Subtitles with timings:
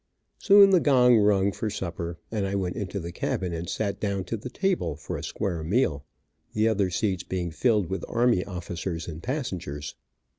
[0.39, 4.23] Soon the gong rung for supper, and I went into the cabin and sat down
[4.23, 6.03] to the table for a square meal,
[6.53, 9.93] the other seats being filled with army officers and passengers.